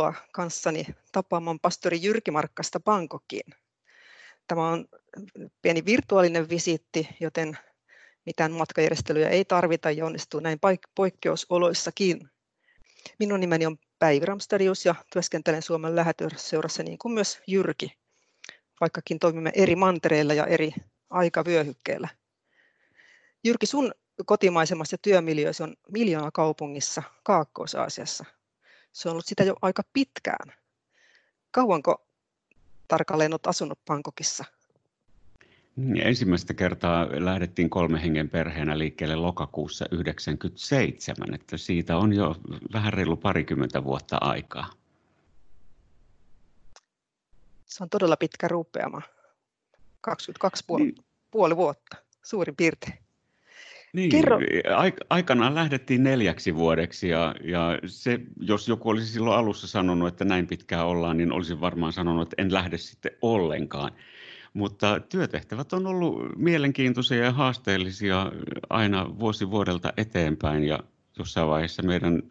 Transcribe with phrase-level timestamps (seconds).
[0.00, 3.54] Tervetuloa kanssani tapaamaan pastori Jyrki Markkasta Bangkokiin.
[4.46, 4.86] Tämä on
[5.62, 7.58] pieni virtuaalinen visiitti, joten
[8.26, 10.58] mitään matkajärjestelyjä ei tarvita ja onnistuu näin
[10.94, 12.30] poikkeusoloissakin.
[13.18, 17.98] Minun nimeni on Päivi Ramstadius ja työskentelen Suomen lähetöseurassa niin kuin myös Jyrki,
[18.80, 20.72] vaikkakin toimimme eri mantereilla ja eri
[21.10, 22.08] aikavyöhykkeillä.
[23.44, 23.94] Jyrki, sun
[24.26, 28.24] kotimaisemassa työmiljöösi on miljoona kaupungissa Kaakkois-Aasiassa–
[28.92, 30.52] se on ollut sitä jo aika pitkään.
[31.50, 32.06] Kauanko
[32.88, 34.44] tarkalleen olet asunut Bangkokissa?
[36.02, 42.36] Ensimmäistä kertaa lähdettiin kolme hengen perheenä liikkeelle lokakuussa 1997, että siitä on jo
[42.72, 44.70] vähän reilu parikymmentä vuotta aikaa.
[47.64, 49.02] Se on todella pitkä rupeama.
[50.00, 51.04] 22 puoli, niin.
[51.30, 52.98] puoli vuotta suurin piirtein.
[53.92, 54.38] Niin, Kerro.
[55.10, 60.46] aikanaan lähdettiin neljäksi vuodeksi ja, ja se, jos joku olisi silloin alussa sanonut, että näin
[60.46, 63.92] pitkään ollaan, niin olisin varmaan sanonut, että en lähde sitten ollenkaan.
[64.54, 68.32] Mutta työtehtävät on ollut mielenkiintoisia ja haasteellisia
[68.70, 70.78] aina vuosi vuodelta eteenpäin ja
[71.18, 72.22] jossain vaiheessa meidän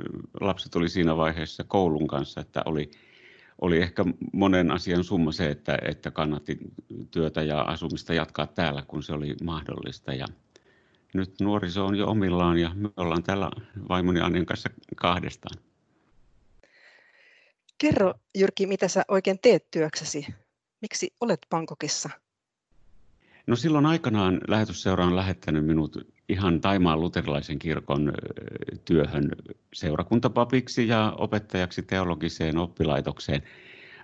[0.41, 2.91] lapset oli siinä vaiheessa koulun kanssa, että oli,
[3.61, 6.57] oli ehkä monen asian summa se, että, että kannatti
[7.11, 10.13] työtä ja asumista jatkaa täällä, kun se oli mahdollista.
[10.13, 10.25] Ja,
[11.13, 13.51] nyt nuoriso on jo omillaan ja me ollaan täällä
[13.89, 15.63] vaimoni Annin kanssa kahdestaan.
[17.77, 20.27] Kerro Jyrki, mitä sä oikein teet työksesi?
[20.81, 22.09] Miksi olet Bangkokissa?
[23.47, 28.13] No silloin aikanaan lähetysseura on lähettänyt minut ihan Taimaan luterilaisen kirkon
[28.85, 29.31] työhön
[29.73, 33.43] seurakuntapapiksi ja opettajaksi teologiseen oppilaitokseen–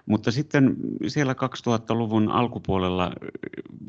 [0.06, 0.76] mutta sitten
[1.08, 3.12] siellä 2000-luvun alkupuolella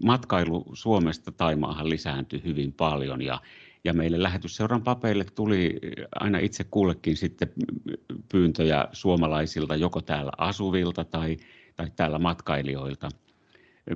[0.05, 3.41] matkailu Suomesta Taimaahan lisääntyi hyvin paljon ja,
[3.85, 5.79] ja meille lähetysseuran papeille tuli
[6.21, 7.49] aina itse kullekin sitten
[8.29, 11.37] pyyntöjä suomalaisilta, joko täällä asuvilta tai,
[11.77, 13.09] tai täällä matkailijoilta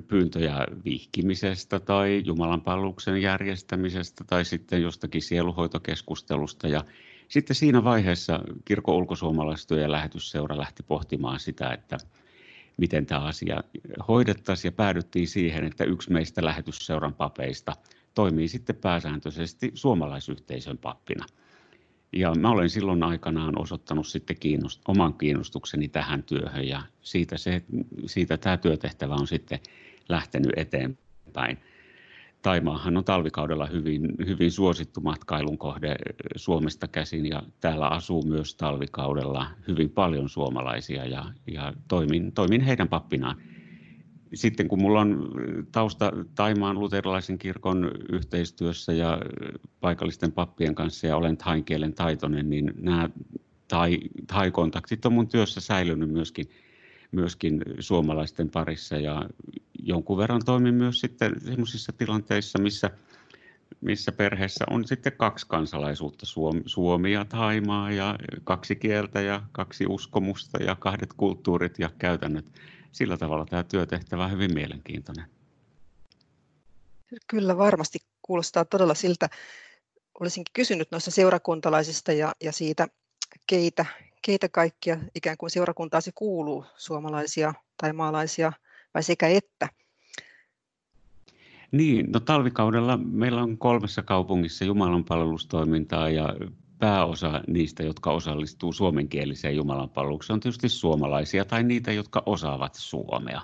[0.07, 6.67] pyyntöjä vihkimisestä tai Jumalanpalveluksen järjestämisestä tai sitten jostakin sieluhoitokeskustelusta.
[6.67, 6.83] Ja
[7.31, 11.97] sitten siinä vaiheessa kirkon ulkosuomalaistyö- lähetysseura lähti pohtimaan sitä, että
[12.77, 13.63] miten tämä asia
[14.07, 17.73] hoidettaisiin ja päädyttiin siihen, että yksi meistä lähetysseuran papeista
[18.15, 21.25] toimii sitten pääsääntöisesti suomalaisyhteisön pappina.
[22.13, 27.61] Ja mä olen silloin aikanaan osoittanut sitten kiinnost- oman kiinnostukseni tähän työhön ja siitä, se,
[28.05, 29.59] siitä tämä työtehtävä on sitten
[30.09, 31.57] lähtenyt eteenpäin.
[32.41, 35.95] Taimaahan on talvikaudella hyvin, hyvin suosittu matkailun kohde
[36.35, 42.87] Suomesta käsin ja täällä asuu myös talvikaudella hyvin paljon suomalaisia ja, ja toimin, toimin heidän
[42.87, 43.35] pappinaan.
[44.33, 45.31] Sitten kun mulla on
[45.71, 49.19] tausta Taimaan luterilaisen kirkon yhteistyössä ja
[49.79, 53.09] paikallisten pappien kanssa ja olen tainkielen taitoinen, niin nämä
[53.67, 56.45] tai, tai-kontaktit on mun työssä säilynyt myöskin–
[57.11, 59.29] myöskin suomalaisten parissa ja
[59.81, 62.91] jonkun verran toimin myös sitten sellaisissa tilanteissa, missä,
[63.81, 69.85] missä perheessä on sitten kaksi kansalaisuutta, Suomi, Suomi ja Taimaa ja kaksi kieltä ja kaksi
[69.87, 72.45] uskomusta ja kahdet kulttuurit ja käytännöt.
[72.91, 75.25] Sillä tavalla tämä työtehtävä on hyvin mielenkiintoinen.
[77.27, 79.29] Kyllä varmasti kuulostaa todella siltä.
[80.19, 82.87] Olisinkin kysynyt noista seurakuntalaisista ja, ja siitä,
[83.47, 83.85] keitä,
[84.21, 88.53] keitä kaikkia ikään kuin seurakuntaasi kuuluu, suomalaisia tai maalaisia
[88.93, 89.69] vai sekä että?
[91.71, 96.35] Niin, no talvikaudella meillä on kolmessa kaupungissa jumalanpalvelustoimintaa ja
[96.79, 103.41] pääosa niistä, jotka osallistuu suomenkieliseen jumalanpalvelukseen, on tietysti suomalaisia tai niitä, jotka osaavat suomea.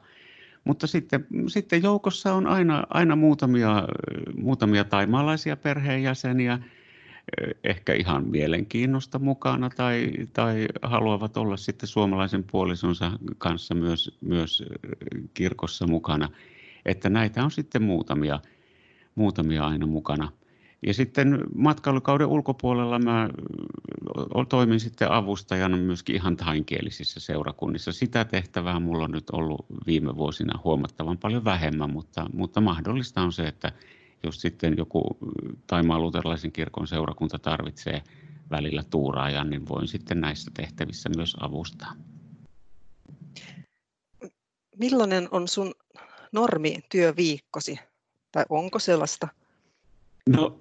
[0.64, 3.84] Mutta sitten, sitten joukossa on aina, aina muutamia,
[4.38, 6.60] muutamia taimaalaisia perheenjäseniä,
[7.64, 14.64] ehkä ihan mielenkiinnosta mukana tai, tai haluavat olla sitten suomalaisen puolisonsa kanssa myös, myös
[15.34, 16.30] kirkossa mukana.
[16.86, 18.40] Että näitä on sitten muutamia,
[19.16, 20.32] muutamia aina mukana.
[20.86, 23.30] Ja sitten matkailukauden ulkopuolella mä
[24.50, 27.92] toimin sitten avustajana myöskin ihan tainkielisissä seurakunnissa.
[27.92, 33.34] Sitä tehtävää mulla on nyt ollut viime vuosina huomattavan paljon vähemmän, mutta, mutta mahdollista on
[33.34, 33.72] se, että
[34.24, 35.18] jos sitten joku
[35.68, 38.04] Taimaan luterilaisen kirkon seurakunta tarvitsee
[38.50, 41.94] välillä tuuraajan, niin voin sitten näissä tehtävissä myös avustaa.
[44.78, 45.74] Millainen on sun
[46.32, 47.80] normi työviikkosi,
[48.32, 49.28] tai onko sellaista?
[50.30, 50.60] No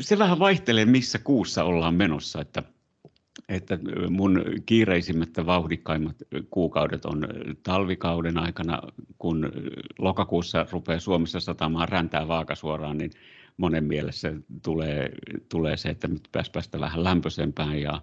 [0.00, 2.62] se vähän vaihtelee, missä kuussa ollaan menossa, että
[3.48, 3.78] että
[4.10, 6.16] mun kiireisimmät ja vauhdikkaimmat
[6.50, 7.28] kuukaudet on
[7.62, 8.82] talvikauden aikana,
[9.18, 9.52] kun
[9.98, 13.10] lokakuussa rupeaa Suomessa satamaan räntää vaakasuoraan, niin
[13.56, 14.32] monen mielessä
[14.64, 15.10] tulee,
[15.48, 18.02] tulee se, että nyt pääsi päästä vähän lämpöisempään ja,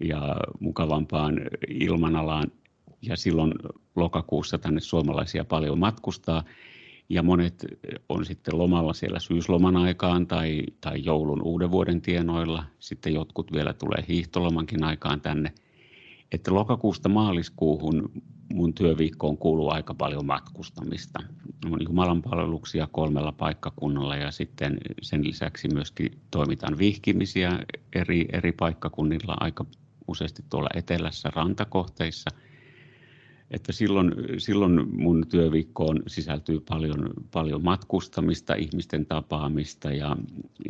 [0.00, 2.52] ja mukavampaan ilmanalaan.
[3.02, 3.52] Ja silloin
[3.96, 6.44] lokakuussa tänne suomalaisia paljon matkustaa
[7.08, 7.64] ja monet
[8.08, 12.64] on sitten lomalla siellä syysloman aikaan tai, tai joulun uuden vuoden tienoilla.
[12.78, 15.52] Sitten jotkut vielä tulee hiihtolomankin aikaan tänne.
[16.32, 18.10] Että lokakuusta maaliskuuhun
[18.54, 21.22] mun työviikkoon kuuluu aika paljon matkustamista.
[21.70, 27.58] On Jumalan palveluksia kolmella paikkakunnalla ja sitten sen lisäksi myöskin toimitaan vihkimisiä
[27.92, 29.64] eri, eri paikkakunnilla aika
[30.08, 32.30] useasti tuolla etelässä rantakohteissa–
[33.50, 40.16] että silloin, silloin mun työviikkoon sisältyy paljon, paljon matkustamista, ihmisten tapaamista ja,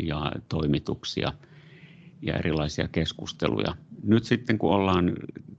[0.02, 1.32] ja toimituksia
[2.22, 3.74] ja erilaisia keskusteluja.
[4.02, 5.12] Nyt sitten kun ollaan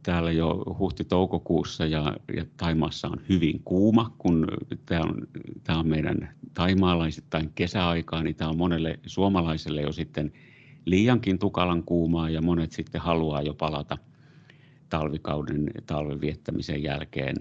[0.03, 4.47] täällä jo huhti-toukokuussa ja, ja Taimaassa on hyvin kuuma, kun
[4.85, 5.27] tämä on,
[5.63, 10.31] tämä on meidän taimaalaisittain kesäaikaa, niin tämä on monelle suomalaiselle jo sitten
[10.85, 13.97] liiankin tukalan kuumaa ja monet sitten haluaa jo palata–
[14.89, 17.35] talvikauden talven viettämisen jälkeen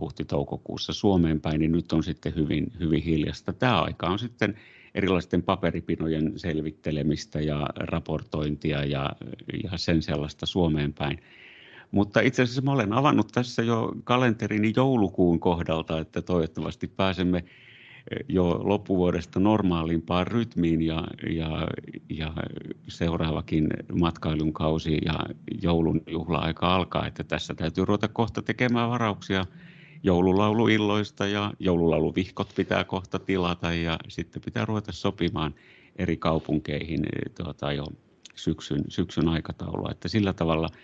[0.00, 3.52] huhti-toukokuussa Suomeen päin, niin nyt on sitten hyvin, hyvin hiljasta.
[3.52, 4.54] Tämä aika on sitten
[4.94, 9.12] erilaisten paperipinojen selvittelemistä ja raportointia ja,
[9.64, 11.18] ja sen sellaista Suomeen päin.
[11.90, 17.44] Mutta itse asiassa mä olen avannut tässä jo kalenterini joulukuun kohdalta, että toivottavasti pääsemme
[18.28, 21.68] jo loppuvuodesta normaalimpaan rytmiin ja, ja,
[22.08, 22.32] ja
[22.88, 25.14] seuraavakin matkailun kausi ja
[25.62, 29.46] joulun juhla-aika alkaa, että tässä täytyy ruveta kohta tekemään varauksia
[30.02, 35.54] joululauluilloista ja joululauluvihkot pitää kohta tilata ja sitten pitää ruveta sopimaan
[35.96, 37.00] eri kaupunkeihin
[37.36, 37.86] tuota, jo
[38.34, 40.68] syksyn, syksyn aikataulua, että sillä tavalla–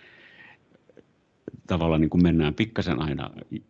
[1.67, 3.29] tavalla niin kuin mennään pikkasen aina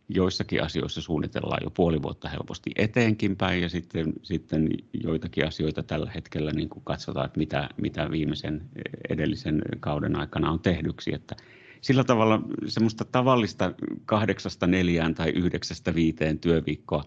[0.09, 4.69] joissakin asioissa suunnitellaan jo puoli vuotta helposti eteenkin päin ja sitten, sitten
[5.03, 8.69] joitakin asioita tällä hetkellä niin kuin katsotaan, että mitä, mitä viimeisen
[9.09, 11.13] edellisen kauden aikana on tehdyksi.
[11.13, 11.35] Että
[11.81, 13.73] sillä tavalla semmoista tavallista
[14.05, 17.03] kahdeksasta neljään tai yhdeksästä viiteen työviikkoa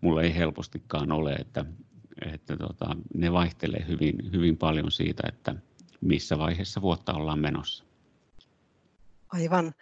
[0.00, 1.64] mulla ei helpostikaan ole, että,
[2.32, 5.54] että tota, ne vaihtelee hyvin, hyvin paljon siitä, että
[6.00, 7.84] missä vaiheessa vuotta ollaan menossa.
[9.28, 9.72] Aivan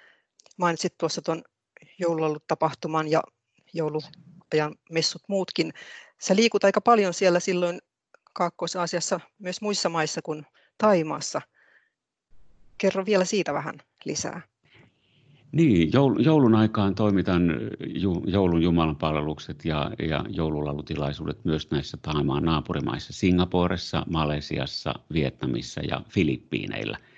[0.57, 1.43] mainitsit tuossa tuon
[2.49, 3.23] tapahtuman ja
[3.73, 5.73] jouluajan messut muutkin.
[6.21, 7.79] Sä liikut aika paljon siellä silloin
[8.33, 10.47] Kaakkois-Aasiassa myös muissa maissa kuin
[10.79, 11.41] Taimaassa.
[12.79, 13.75] Kerro vielä siitä vähän
[14.05, 14.41] lisää.
[15.53, 17.43] Niin, joulun aikaan toimitan
[18.27, 26.99] joulun jumalanpalvelukset ja, ja joululaulutilaisuudet myös näissä Taimaan naapurimaissa Singaporessa, Malesiassa, Vietnamissa ja Filippiineillä–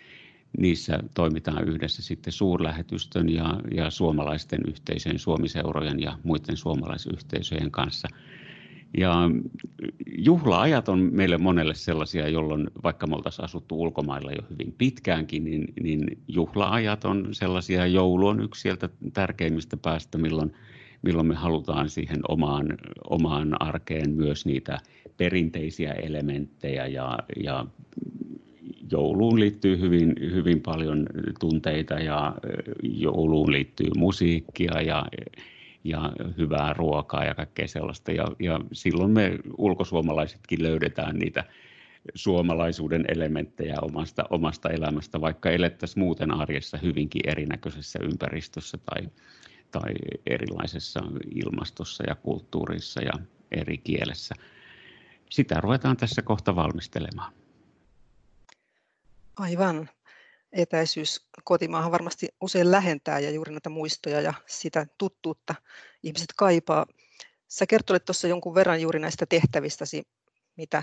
[0.58, 8.08] niissä toimitaan yhdessä sitten suurlähetystön ja, ja suomalaisten yhteisöjen, suomiseurojen ja muiden suomalaisyhteisöjen kanssa.
[8.98, 9.30] Ja
[10.18, 15.64] juhlaajat on meille monelle sellaisia, jolloin vaikka me oltaisiin asuttu ulkomailla jo hyvin pitkäänkin, niin,
[15.82, 20.52] niin juhlaajat on sellaisia, joulu on yksi sieltä tärkeimmistä päästä, milloin,
[21.02, 22.66] milloin me halutaan siihen omaan,
[23.10, 24.78] omaan arkeen myös niitä
[25.16, 27.66] perinteisiä elementtejä ja, ja
[28.90, 31.06] jouluun liittyy hyvin, hyvin paljon
[31.40, 32.34] tunteita ja
[32.82, 35.06] jouluun liittyy musiikkia ja,
[35.84, 38.12] ja hyvää ruokaa ja kaikkea sellaista.
[38.12, 41.44] Ja, ja silloin me ulkosuomalaisetkin löydetään niitä
[42.14, 49.08] suomalaisuuden elementtejä omasta, omasta elämästä, vaikka elettäisiin muuten arjessa hyvinkin erinäköisessä ympäristössä tai,
[49.70, 49.92] tai
[50.26, 51.00] erilaisessa
[51.34, 53.12] ilmastossa ja kulttuurissa ja
[53.50, 54.34] eri kielessä.
[55.30, 57.32] Sitä ruvetaan tässä kohta valmistelemaan.
[59.36, 59.90] Aivan.
[60.52, 65.54] Etäisyys kotimaahan varmasti usein lähentää ja juuri näitä muistoja ja sitä tuttuutta
[66.02, 66.86] ihmiset kaipaa.
[67.48, 70.08] Sä kertoit tuossa jonkun verran juuri näistä tehtävistäsi,
[70.56, 70.82] mitä,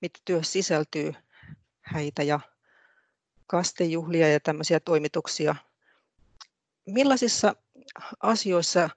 [0.00, 1.14] mitä työ sisältyy,
[1.80, 2.40] häitä ja
[3.46, 5.56] kastejuhlia ja tämmöisiä toimituksia.
[6.86, 7.56] Millaisissa
[8.22, 8.90] asioissa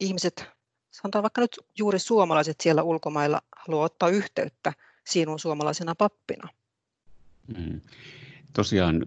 [0.00, 0.44] ihmiset,
[0.90, 4.72] sanotaan vaikka nyt juuri suomalaiset siellä ulkomailla, haluaa ottaa yhteyttä
[5.06, 6.48] sinun suomalaisena pappina?
[7.58, 7.80] Mm.
[8.52, 9.06] Tosiaan,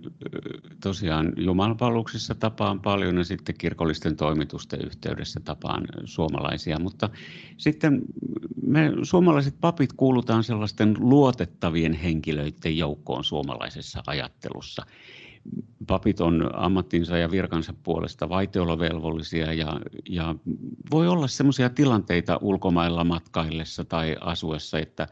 [0.82, 7.10] tosiaan jumalapalveluksissa tapaan paljon ja sitten kirkollisten toimitusten yhteydessä tapaan suomalaisia, mutta
[7.58, 8.02] sitten
[8.66, 14.86] me suomalaiset papit kuulutaan sellaisten luotettavien henkilöiden joukkoon suomalaisessa ajattelussa.
[15.88, 20.36] Papit on ammattinsa ja virkansa puolesta vaiteolovelvollisia ja, ja
[20.92, 25.08] voi olla sellaisia tilanteita ulkomailla matkaillessa tai asuessa, että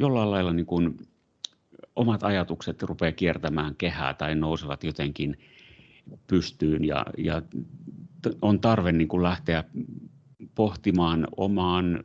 [0.00, 0.96] jollain lailla niin kuin
[1.96, 5.38] omat ajatukset rupeaa kiertämään kehää tai nousevat jotenkin
[6.26, 7.42] pystyyn ja, ja
[8.42, 9.64] on tarve niin kuin lähteä
[10.54, 12.02] pohtimaan omaan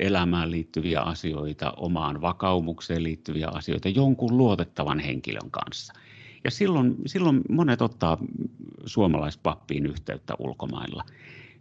[0.00, 5.92] elämään liittyviä asioita, omaan vakaumukseen liittyviä asioita jonkun luotettavan henkilön kanssa.
[6.44, 8.18] Ja silloin, silloin monet ottaa
[8.86, 11.04] suomalaispappiin yhteyttä ulkomailla.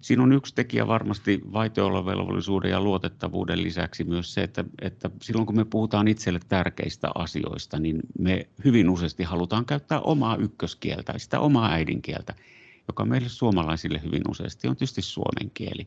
[0.03, 5.55] Siinä on yksi tekijä varmasti vaiteolovelvollisuuden ja luotettavuuden lisäksi myös se, että, että silloin kun
[5.55, 11.72] me puhutaan itselle tärkeistä asioista, niin me hyvin useasti halutaan käyttää omaa ykköskieltä, sitä omaa
[11.72, 12.36] äidinkieltä,
[12.88, 15.86] joka meille suomalaisille hyvin useasti on tietysti suomen kieli.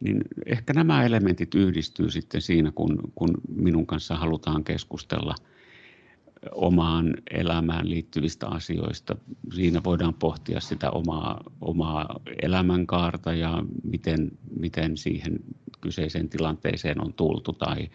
[0.00, 5.34] Niin ehkä nämä elementit yhdistyy sitten siinä, kun, kun minun kanssa halutaan keskustella–
[6.50, 9.16] omaan elämään liittyvistä asioista.
[9.54, 14.30] Siinä voidaan pohtia sitä omaa, omaa elämänkaarta ja miten,
[14.60, 15.40] miten siihen
[15.80, 17.88] kyseiseen tilanteeseen on tultu tai,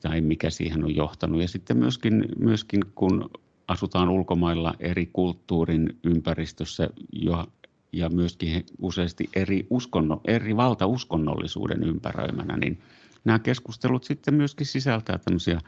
[0.00, 1.40] tai mikä siihen on johtanut.
[1.40, 3.30] Ja sitten myöskin, myöskin kun
[3.68, 7.46] asutaan ulkomailla eri kulttuurin ympäristössä jo,
[7.92, 12.78] ja myöskin useasti eri, uskonno, eri valtauskonnollisuuden ympäröimänä, niin
[13.24, 15.60] nämä keskustelut sitten myöskin sisältää tämmöisiä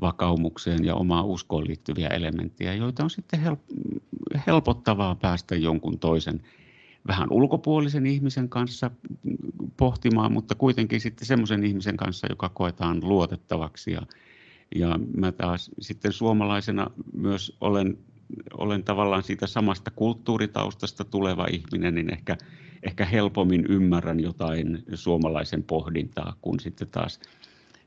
[0.00, 3.40] vakaumukseen ja omaan uskoon liittyviä elementtejä, joita on sitten
[4.46, 6.40] helpottavaa päästä jonkun toisen
[7.08, 8.90] vähän ulkopuolisen ihmisen kanssa
[9.76, 13.92] pohtimaan, mutta kuitenkin sitten semmoisen ihmisen kanssa, joka koetaan luotettavaksi.
[13.92, 14.02] Ja,
[14.74, 17.98] ja mä taas sitten suomalaisena myös olen,
[18.58, 22.36] olen tavallaan siitä samasta kulttuuritaustasta tuleva ihminen, niin ehkä,
[22.82, 27.20] ehkä helpommin ymmärrän jotain suomalaisen pohdintaa kuin sitten taas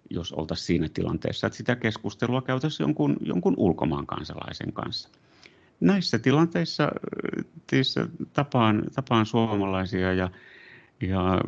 [0.10, 5.10] jos oltaisiin siinä tilanteessa, että sitä keskustelua käytäisiin jonkun, jonkun ulkomaan kansalaisen kanssa.
[5.80, 6.92] Näissä tilanteissa
[8.34, 10.32] tapaan, tapaan suomalaisia ja,
[11.02, 11.42] ja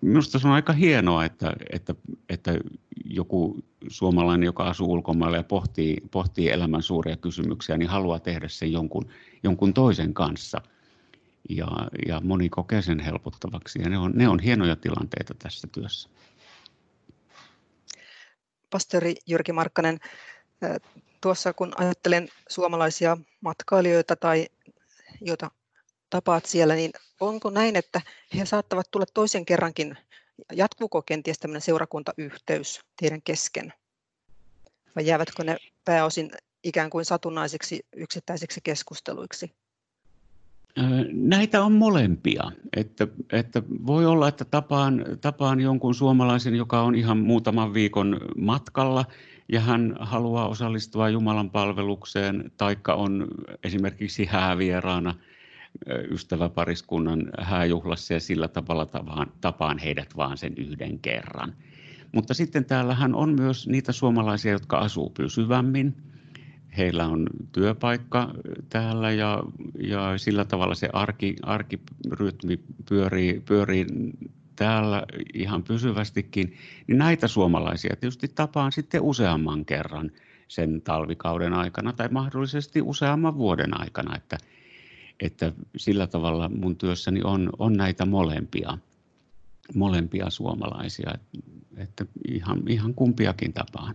[0.00, 1.94] minusta se on aika hienoa, että, että,
[2.28, 2.58] että
[3.04, 8.72] joku suomalainen, joka asuu ulkomailla ja pohtii, pohtii elämän suuria kysymyksiä, niin haluaa tehdä sen
[8.72, 9.06] jonkun,
[9.42, 10.60] jonkun toisen kanssa.
[11.48, 11.68] Ja,
[12.08, 16.08] ja moni kokee sen helpottavaksi ja ne on, ne on hienoja tilanteita tässä työssä
[18.70, 20.00] pastori Jyrki Markkanen,
[21.20, 24.46] tuossa kun ajattelen suomalaisia matkailijoita tai
[25.20, 25.50] joita
[26.10, 28.00] tapaat siellä, niin onko näin, että
[28.36, 29.98] he saattavat tulla toisen kerrankin,
[30.52, 33.72] jatkuuko kenties tämmöinen seurakuntayhteys teidän kesken?
[34.96, 36.30] Vai jäävätkö ne pääosin
[36.64, 39.50] ikään kuin satunnaisiksi yksittäisiksi keskusteluiksi?
[41.12, 42.42] Näitä on molempia.
[42.76, 49.04] Että, että voi olla, että tapaan, tapaan jonkun suomalaisen, joka on ihan muutaman viikon matkalla
[49.52, 53.28] ja hän haluaa osallistua Jumalan palvelukseen, taikka on
[53.64, 55.14] esimerkiksi häävieraana
[56.10, 61.54] ystäväpariskunnan hääjuhlassa ja sillä tavalla tapaan, tapaan heidät vaan sen yhden kerran.
[62.12, 65.96] Mutta sitten täällähän on myös niitä suomalaisia, jotka asuu pysyvämmin
[66.78, 68.34] heillä on työpaikka
[68.68, 69.42] täällä ja,
[69.78, 73.86] ja sillä tavalla se arki, arkirytmi pyörii, pyörii
[74.56, 75.02] täällä
[75.34, 76.54] ihan pysyvästikin,
[76.86, 80.10] niin näitä suomalaisia tietysti tapaan sitten useamman kerran
[80.48, 84.38] sen talvikauden aikana tai mahdollisesti useamman vuoden aikana, että,
[85.20, 88.78] että sillä tavalla mun työssäni on, on näitä molempia,
[89.74, 91.10] molempia suomalaisia,
[91.76, 93.94] että ihan, ihan kumpiakin tapaan.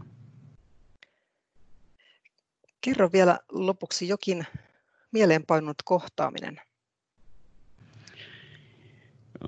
[2.82, 4.46] Kerro vielä lopuksi jokin
[5.12, 6.62] mieleenpainunut kohtaaminen.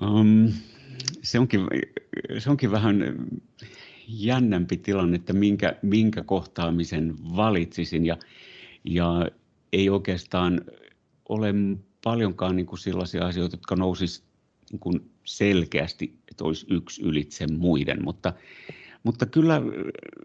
[0.02, 0.52] Um,
[1.22, 1.60] se, onkin,
[2.38, 3.28] se onkin vähän
[4.08, 8.06] jännämpi tilanne, että minkä, minkä kohtaamisen valitsisin.
[8.06, 8.16] Ja,
[8.84, 9.28] ja
[9.72, 10.60] ei oikeastaan
[11.28, 11.54] ole
[12.04, 14.28] paljonkaan niin kuin sellaisia asioita, jotka nousisivat
[14.72, 18.32] niin selkeästi, että olisi yksi ylitse muiden, mutta
[19.04, 19.62] mutta kyllä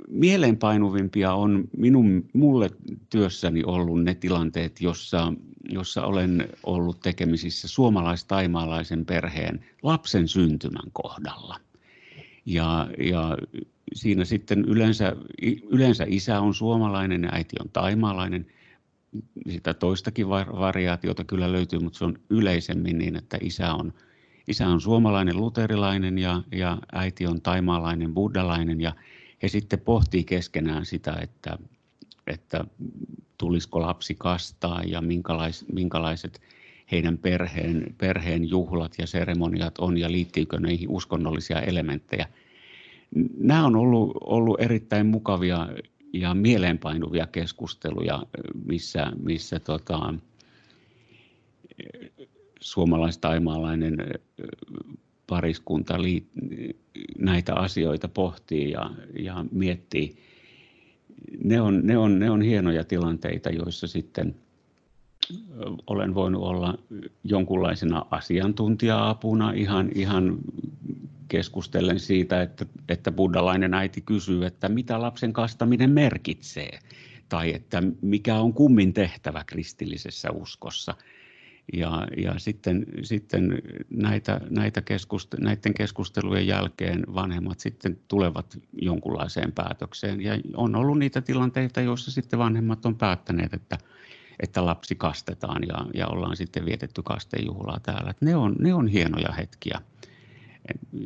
[0.08, 2.70] mieleenpainuvimpia on minun, mulle
[3.10, 5.34] työssäni ollut ne tilanteet, jossa,
[5.70, 11.56] jossa olen ollut tekemisissä suomalais-taimaalaisen perheen lapsen syntymän kohdalla.
[12.46, 13.38] Ja, ja
[13.94, 15.16] siinä sitten yleensä,
[15.70, 18.48] yleensä isä on suomalainen ja äiti on taimaalainen.
[19.50, 23.94] Sitä toistakin variaatiota kyllä löytyy, mutta se on yleisemmin niin, että isä on–
[24.50, 28.96] isä on suomalainen luterilainen ja, ja äiti on taimaalainen buddalainen ja
[29.44, 31.58] he sitten pohtii keskenään sitä, että,
[32.28, 32.66] että
[33.38, 36.42] tulisiko lapsi kastaa ja minkälais, minkälaiset
[36.92, 42.28] heidän perheen, perheen juhlat ja seremoniat on ja liittyykö niihin uskonnollisia elementtejä.
[43.38, 45.68] Nämä on ollut, ollut erittäin mukavia
[46.14, 48.24] ja mieleenpainuvia keskusteluja,
[48.66, 50.14] missä, missä tota,
[52.60, 53.98] suomalais-taimaalainen
[55.28, 55.96] pariskunta
[57.18, 60.16] näitä asioita pohtii ja, ja miettii.
[61.44, 64.36] Ne on, ne, on, ne on hienoja tilanteita, joissa sitten
[65.88, 66.78] olen voinut olla
[67.24, 70.38] jonkunlaisena asiantuntija-apuna ihan, ihan
[71.28, 76.80] keskustellen siitä, että, että buddalainen äiti kysyy, että mitä lapsen kastaminen merkitsee
[77.30, 80.96] tai että mikä on kummin tehtävä kristillisessä uskossa.
[81.74, 90.22] Ja, ja sitten, sitten näitä, näitä keskust, näiden keskustelujen jälkeen vanhemmat sitten tulevat jonkunlaiseen päätökseen.
[90.22, 93.78] Ja on ollut niitä tilanteita, joissa sitten vanhemmat on päättäneet, että,
[94.40, 98.14] että lapsi kastetaan ja, ja ollaan sitten vietetty kastejuhlaa täällä.
[98.22, 99.82] ne, on, ne on hienoja hetkiä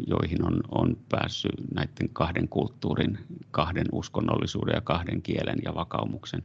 [0.08, 3.18] joihin on, on päässyt näiden kahden kulttuurin,
[3.52, 6.44] kahden uskonnollisuuden ja kahden kielen ja vakaumuksen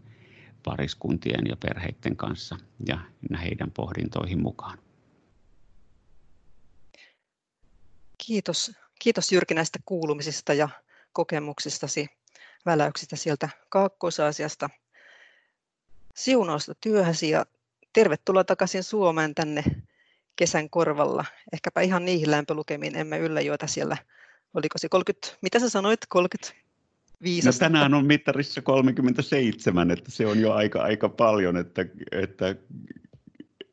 [0.69, 2.57] pariskuntien ja perheiden kanssa
[2.87, 2.99] ja
[3.43, 4.79] heidän pohdintoihin mukaan.
[8.27, 10.69] Kiitos, kiitos Jyrki näistä kuulumisista ja
[11.13, 12.07] kokemuksistasi,
[12.67, 14.71] väläyksistä sieltä Kaakkois-Aasiasta.
[16.15, 17.47] Siunausta työhäsi ja
[17.93, 19.65] tervetuloa takaisin Suomeen tänne
[20.37, 21.25] kesän korvalla.
[21.53, 23.97] Ehkäpä ihan niihin lämpölukemiin emme yllä, joita siellä,
[24.55, 26.01] oliko se 30, mitä sä sanoit,
[27.19, 27.47] 35?
[27.47, 32.55] No tänään on mittarissa 37, että se on jo aika, aika paljon, että, että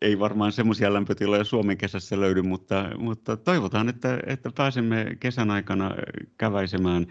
[0.01, 5.91] ei varmaan semmoisia lämpötiloja Suomen kesässä löydy, mutta, mutta toivotaan, että, että pääsemme kesän aikana
[6.37, 7.07] käväisemään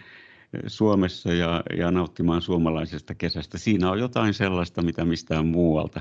[0.67, 3.59] Suomessa ja, ja nauttimaan suomalaisesta kesästä.
[3.59, 6.01] Siinä on jotain sellaista, mitä mistään muualta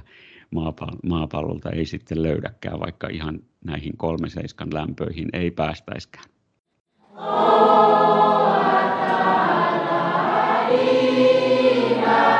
[1.04, 6.26] maapallolta ei sitten löydäkään, vaikka ihan näihin kolme seiskan lämpöihin ei päästäiskään.
[7.16, 8.43] Oh.
[12.06, 12.33] Amen.